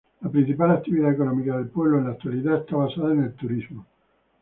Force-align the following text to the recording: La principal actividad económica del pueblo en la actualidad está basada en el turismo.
La 0.21 0.31
principal 0.31 0.71
actividad 0.71 1.11
económica 1.13 1.55
del 1.55 1.67
pueblo 1.67 1.99
en 1.99 2.05
la 2.05 2.09
actualidad 2.13 2.61
está 2.61 2.75
basada 2.75 3.13
en 3.13 3.21
el 3.25 3.33
turismo. 3.35 3.85